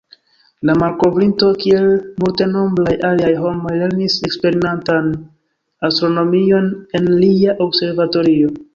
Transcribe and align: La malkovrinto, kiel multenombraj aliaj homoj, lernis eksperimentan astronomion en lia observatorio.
La 0.67 0.75
malkovrinto, 0.83 1.49
kiel 1.63 1.85
multenombraj 2.23 2.95
aliaj 3.11 3.31
homoj, 3.43 3.75
lernis 3.83 4.17
eksperimentan 4.31 5.15
astronomion 5.93 6.77
en 7.01 7.11
lia 7.23 7.59
observatorio. 7.71 8.55